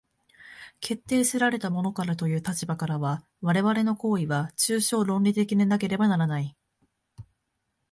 [0.79, 6.57] 決定せられたものからという立場からは、我々の行為は抽象論理的でなければならない。